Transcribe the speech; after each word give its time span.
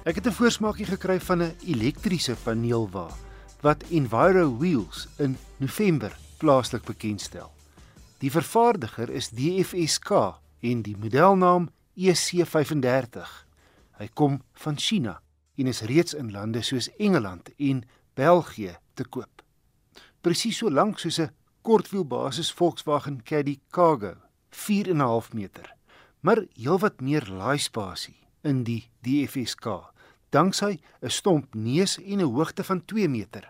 Ek 0.00 0.14
het 0.14 0.26
'n 0.26 0.32
voorsmaakie 0.32 0.86
gekry 0.86 1.20
van 1.20 1.42
'n 1.42 1.56
elektriese 1.60 2.36
paneelwa 2.42 3.10
wat 3.60 3.84
Enviro 3.90 4.56
Wheels 4.56 5.08
in 5.18 5.36
November 5.56 6.16
plaaslik 6.38 6.84
bekendstel. 6.84 7.52
Die 8.18 8.30
vervaardiger 8.30 9.10
is 9.10 9.28
DFSK 9.28 10.10
en 10.60 10.82
die 10.82 10.96
modelnaam 10.96 11.68
EC35. 11.94 13.46
Hy 13.98 14.08
kom 14.14 14.42
van 14.52 14.78
China 14.78 15.20
en 15.54 15.66
is 15.66 15.80
reeds 15.80 16.14
in 16.14 16.30
lande 16.30 16.62
soos 16.62 16.96
Engeland 16.96 17.50
en 17.56 17.84
België 18.14 18.78
te 18.94 19.04
koop. 19.04 19.42
Presies 20.20 20.56
so 20.56 20.70
lank 20.70 20.98
soos 20.98 21.18
'n 21.18 21.30
kortwielbasis 21.62 22.52
Volkswagen 22.52 23.22
Caddy 23.22 23.58
Cargo, 23.70 24.14
4.5 24.50 25.32
meter, 25.32 25.74
maar 26.20 26.44
heelwat 26.54 27.00
meer 27.00 27.28
laaispasie 27.30 28.20
in 28.42 28.62
die 28.64 28.88
DFSK, 29.04 29.66
danksy 30.30 30.80
'n 31.02 31.10
stomp 31.10 31.54
neus 31.54 31.98
en 31.98 32.20
'n 32.20 32.32
hoogte 32.34 32.64
van 32.64 32.84
2 32.84 33.08
meter. 33.08 33.48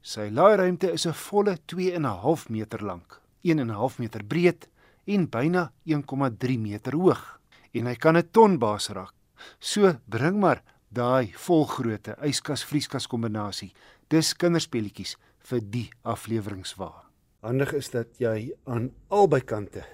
Sy 0.00 0.30
laairuimte 0.30 0.92
is 0.92 1.06
'n 1.06 1.12
volle 1.12 1.58
2.5 1.66 2.48
meter 2.48 2.84
lank, 2.84 3.20
1.5 3.42 3.98
meter 3.98 4.24
breed 4.24 4.68
en 5.06 5.28
byna 5.28 5.72
1.3 5.84 6.58
meter 6.58 6.92
hoog 6.92 7.40
en 7.72 7.86
hy 7.86 7.94
kan 7.94 8.16
'n 8.16 8.30
ton 8.30 8.58
baas 8.58 8.88
raak. 8.88 9.14
So 9.58 9.98
bring 10.06 10.38
maar 10.40 10.62
daai 10.88 11.32
volgrootte 11.34 12.16
yskas 12.22 12.64
vrieskas 12.64 13.06
kombinasie. 13.06 13.72
Dis 14.08 14.34
kinderspelletjies 14.34 15.16
vir 15.38 15.60
die 15.60 15.90
afleweringswa. 16.02 17.04
Handig 17.40 17.72
is 17.72 17.90
dat 17.90 18.18
jy 18.18 18.52
aan 18.66 18.92
albei 19.08 19.40
kante 19.40 19.84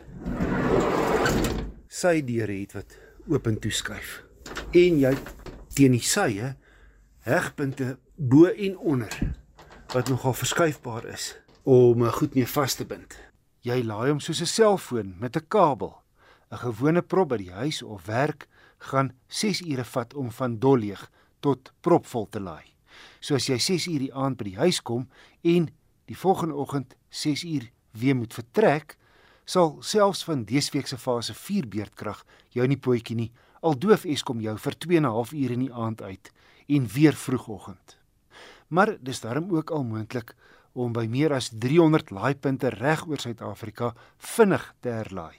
sy 1.88 2.20
deure 2.20 2.52
het 2.52 2.74
wat 2.76 2.96
oop 3.32 3.46
en 3.48 3.56
toeskuif 3.58 4.27
en 4.76 4.98
jy 5.00 5.14
teen 5.72 5.94
die 5.96 6.04
sye 6.04 6.50
hegpunte 7.24 7.94
bo 8.16 8.50
en 8.50 8.74
onder 8.76 9.14
wat 9.94 10.10
nogal 10.12 10.36
verskuifbaar 10.36 11.06
is 11.08 11.30
om 11.64 12.04
goed 12.12 12.34
mee 12.36 12.48
vas 12.48 12.76
te 12.76 12.84
bind. 12.84 13.16
Jy 13.64 13.80
laai 13.84 14.10
hom 14.10 14.20
soos 14.20 14.40
'n 14.40 14.46
selfoon 14.46 15.16
met 15.18 15.36
'n 15.36 15.48
kabel. 15.48 16.02
'n 16.52 16.56
Gewone 16.56 17.02
prop 17.02 17.28
by 17.28 17.36
die 17.36 17.52
huis 17.52 17.82
of 17.82 18.06
werk 18.06 18.48
gaan 18.78 19.12
6 19.28 19.60
ure 19.60 19.84
vat 19.84 20.14
om 20.14 20.30
van 20.30 20.58
dolleeg 20.58 21.10
tot 21.40 21.72
propvol 21.80 22.28
te 22.28 22.40
laai. 22.40 22.74
So 23.20 23.34
as 23.34 23.46
jy 23.46 23.58
6 23.58 23.86
uur 23.86 23.98
die 23.98 24.14
aand 24.14 24.36
by 24.36 24.44
die 24.44 24.56
huis 24.56 24.82
kom 24.82 25.08
en 25.42 25.68
die 26.04 26.16
volgende 26.16 26.54
oggend 26.54 26.96
6 27.08 27.44
uur 27.44 27.70
weer 27.92 28.16
moet 28.16 28.34
vertrek, 28.34 28.96
sal 29.44 29.76
selfs 29.80 30.24
van 30.24 30.44
dese 30.44 30.70
week 30.72 30.86
se 30.86 30.96
fase 30.96 31.34
4 31.34 31.68
beurtkrag 31.68 32.24
jou 32.50 32.66
nie 32.66 32.76
pootjie 32.76 33.16
nie 33.16 33.32
al 33.60 33.78
doof 33.78 34.04
Eskom 34.04 34.40
jou 34.40 34.56
vir 34.58 34.78
2 34.78 34.96
en 34.96 35.06
'n 35.06 35.14
half 35.14 35.32
ure 35.32 35.52
in 35.52 35.66
die 35.66 35.72
aand 35.72 36.02
uit 36.02 36.32
en 36.68 36.86
weer 36.86 37.14
vroegoggend. 37.14 37.98
Maar 38.68 38.96
dis 39.00 39.20
darm 39.20 39.50
ook 39.50 39.70
al 39.70 39.84
moontlik 39.84 40.34
om 40.72 40.92
by 40.92 41.06
meer 41.06 41.32
as 41.32 41.50
300 41.58 42.10
laaipunte 42.10 42.68
reg 42.68 43.06
oor 43.06 43.18
Suid-Afrika 43.18 43.94
vinnig 44.18 44.74
te 44.80 44.88
herlaai 44.88 45.36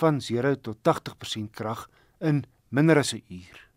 van 0.00 0.20
0 0.20 0.60
tot 0.60 0.78
80% 0.82 1.50
krag 1.50 1.88
in 2.20 2.44
minder 2.68 2.98
as 2.98 3.12
'n 3.14 3.22
uur. 3.28 3.68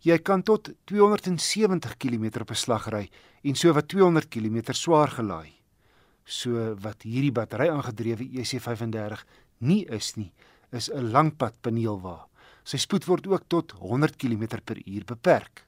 Jy 0.00 0.18
kan 0.18 0.42
tot 0.42 0.72
270 0.84 1.96
km 1.96 2.40
op 2.40 2.50
'n 2.50 2.54
slag 2.54 2.88
ry 2.88 3.08
en 3.42 3.54
so 3.54 3.72
wat 3.72 3.88
200 3.88 4.28
km 4.28 4.72
swaar 4.72 5.08
gelaai. 5.08 5.52
So 6.24 6.74
wat 6.74 7.02
hierdie 7.02 7.32
battery 7.32 7.68
aangedrewe 7.68 8.24
EC35 8.24 9.24
nie 9.58 9.86
is 9.86 10.16
nie, 10.16 10.32
is 10.72 10.90
'n 10.90 11.10
langpad 11.10 11.60
paneelwa 11.60 12.27
Sy 12.68 12.76
spoed 12.76 13.06
word 13.08 13.26
ook 13.30 13.46
tot 13.48 13.72
100 13.80 14.18
km/h 14.20 15.06
beperk. 15.08 15.64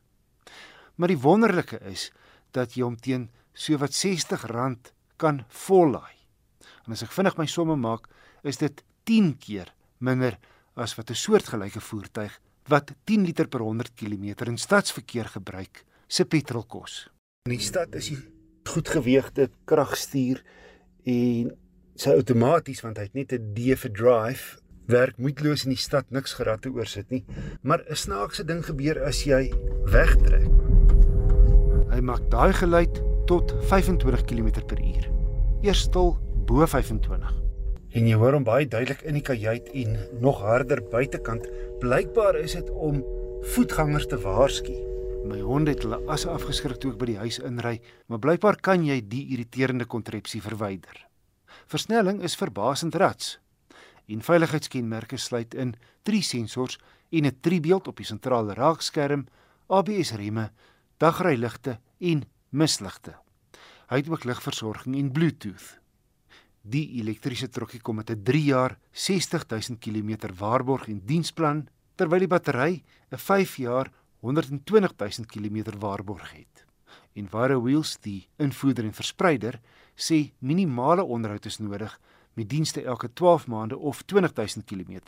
Maar 1.01 1.09
die 1.09 1.23
wonderlike 1.23 1.79
is 1.89 2.11
dat 2.53 2.77
jy 2.77 2.85
hom 2.85 2.99
teen 3.01 3.31
sowat 3.57 3.95
R60 3.97 4.91
kan 5.17 5.45
vollaai. 5.49 6.17
En 6.85 6.93
as 6.93 7.05
ek 7.07 7.15
vinnig 7.15 7.39
my 7.39 7.47
somme 7.49 7.77
maak, 7.77 8.09
is 8.45 8.61
dit 8.61 8.83
10 9.09 9.33
keer 9.41 9.73
minder 9.99 10.37
as 10.77 10.95
wat 10.97 11.11
'n 11.11 11.17
soortgelyke 11.17 11.81
voertuig 11.81 12.39
wat 12.69 12.93
10 13.05 13.25
liter 13.25 13.49
per 13.49 13.61
100 13.61 13.95
km 13.95 14.47
in 14.47 14.59
stadsverkeer 14.59 15.29
gebruik, 15.29 15.85
se 16.07 16.25
petrol 16.25 16.65
kos. 16.65 17.09
In 17.49 17.57
die 17.57 17.65
stad 17.65 17.95
is 17.95 18.09
hy 18.09 18.17
goed 18.69 18.89
geweegde 18.89 19.51
kragstuur 19.65 20.43
en 21.05 21.57
sy 21.97 22.11
outomaties 22.11 22.83
want 22.85 22.99
hy 22.99 23.09
het 23.09 23.15
net 23.15 23.33
'n 23.33 23.55
D 23.55 23.75
vir 23.75 23.93
drive 23.93 24.61
werk 24.91 25.19
moeiteloos 25.19 25.65
in 25.67 25.75
die 25.75 25.81
stad 25.81 26.11
niks 26.11 26.35
geratte 26.39 26.71
oorsit 26.75 27.11
nie. 27.11 27.25
Maar 27.63 27.85
'n 27.89 27.97
snaakse 27.97 28.45
ding 28.45 28.65
gebeur 28.65 29.03
as 29.05 29.25
jy 29.25 29.53
wegtrek. 29.87 30.51
Hy 31.91 32.01
maak 32.01 32.31
daai 32.31 32.53
geluid 32.53 33.03
tot 33.27 33.55
25 33.69 34.25
km/h. 34.25 35.09
Eers 35.63 35.81
stil 35.89 36.17
bo 36.47 36.67
25. 36.67 37.35
En 37.91 38.07
jy 38.07 38.15
hoor 38.15 38.33
hom 38.33 38.45
baie 38.45 38.67
duidelik 38.67 39.03
in 39.03 39.15
die 39.15 39.23
kajuit 39.23 39.69
en 39.75 39.99
nog 40.21 40.41
harder 40.41 40.83
buitekant. 40.83 41.47
Blykbaar 41.81 42.39
is 42.39 42.53
dit 42.53 42.71
om 42.71 43.05
voetgangers 43.43 44.07
te 44.07 44.19
waarsku. 44.19 44.77
My 45.27 45.41
hond 45.41 45.69
het 45.69 45.83
hulle 45.83 46.01
as 46.09 46.27
afgeskrik 46.27 46.79
toe 46.81 46.93
ek 46.93 46.99
by 46.99 47.07
die 47.07 47.19
huis 47.19 47.39
inry, 47.39 47.81
maar 48.07 48.19
blykbaar 48.19 48.61
kan 48.61 48.85
jy 48.85 49.01
die 49.01 49.27
irriterende 49.35 49.85
kontrepsie 49.85 50.41
verwyder. 50.41 51.07
Versnelling 51.67 52.23
is 52.23 52.37
verbasend 52.37 52.95
rats 52.95 53.39
en 54.11 54.23
veiligheidskenmerke 54.23 55.17
sluit 55.17 55.55
in 55.55 55.75
drie 56.03 56.23
sensors 56.23 56.79
en 57.11 57.27
'n 57.27 57.37
driebeeld 57.41 57.89
op 57.89 57.97
die 57.97 58.07
sentrale 58.07 58.55
raakskerm, 58.55 59.27
ABS 59.67 60.13
remme, 60.13 60.51
dagryligte 60.99 61.79
en 61.99 62.25
misligte. 62.49 63.15
Hy 63.89 63.97
het 63.97 64.09
ook 64.09 64.25
ligversorging 64.25 64.97
en 64.97 65.13
Bluetooth. 65.13 65.79
Die 66.63 67.01
elektriese 67.01 67.49
trokkie 67.49 67.81
kom 67.81 67.97
met 67.97 68.11
'n 68.11 68.23
3 68.23 68.45
jaar 68.45 68.79
60000 68.93 69.79
km 69.81 70.35
waarborg 70.37 70.89
en 70.89 71.01
diensplan, 71.05 71.69
terwyl 71.95 72.19
die 72.19 72.29
battery 72.29 72.83
'n 73.11 73.17
5 73.17 73.57
jaar 73.57 73.91
120000 74.21 75.27
km 75.27 75.79
waarborg 75.79 76.33
het. 76.33 76.65
En 77.15 77.29
Varo 77.29 77.63
Wheels, 77.63 77.99
die 78.01 78.29
invoerder 78.37 78.85
en 78.85 78.93
verspreider, 78.93 79.61
sê 79.97 80.33
minimale 80.39 81.03
onderhoud 81.03 81.47
is 81.47 81.59
nodig 81.59 81.99
met 82.35 82.49
dienste 82.49 82.83
elke 82.83 83.13
12 83.13 83.47
maande 83.47 83.79
of 83.79 84.03
20000 84.03 84.65
km. 84.65 85.01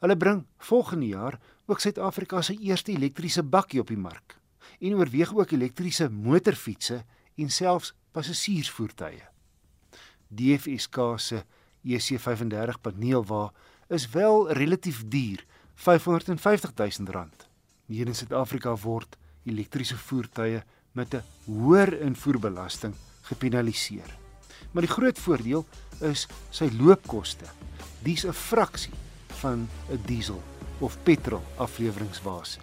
Hulle 0.00 0.16
bring 0.16 0.46
volgende 0.58 1.06
jaar 1.06 1.40
ook 1.66 1.80
Suid-Afrika 1.80 2.42
se 2.42 2.56
eerste 2.58 2.92
elektriese 2.92 3.42
bakkie 3.42 3.80
op 3.80 3.88
die 3.88 3.98
mark 3.98 4.38
en 4.80 4.94
oorweeg 4.94 5.34
ook 5.34 5.50
elektriese 5.52 6.08
motorfietsse 6.10 7.04
en 7.36 7.50
selfs 7.50 7.92
passasiersvoertuie. 8.12 9.22
DFSK 10.28 10.96
se 11.16 11.42
EC35 11.84 12.80
paneelwa 12.80 13.52
is 13.88 14.08
wel 14.10 14.50
relatief 14.52 15.02
duur, 15.08 15.44
R550 15.80 16.74
000. 16.76 17.28
Hier 17.86 18.06
in 18.06 18.14
Suid-Afrika 18.14 18.76
word 18.76 19.16
elektriese 19.44 19.96
voertuie 19.98 20.62
met 20.92 21.14
'n 21.14 21.22
hoër 21.44 22.00
invoerbelasting 22.00 22.94
gepenaliseer. 23.22 24.29
Maar 24.70 24.82
die 24.86 24.92
groot 24.92 25.18
voordeel 25.18 25.66
is 26.00 26.26
sy 26.50 26.70
loopkoste. 26.78 27.44
Dis 28.02 28.24
'n 28.24 28.32
fraksie 28.32 28.94
van 29.40 29.68
'n 29.90 30.02
diesel 30.06 30.42
of 30.78 30.96
petrol 31.02 31.42
afleweringswasie. 31.56 32.62